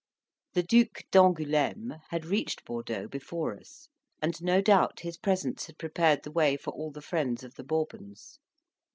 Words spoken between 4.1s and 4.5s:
and